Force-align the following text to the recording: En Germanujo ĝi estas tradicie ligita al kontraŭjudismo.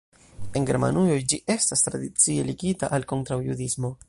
En 0.59 0.63
Germanujo 0.69 1.19
ĝi 1.33 1.39
estas 1.57 1.87
tradicie 1.89 2.49
ligita 2.51 2.91
al 2.99 3.11
kontraŭjudismo. 3.15 3.99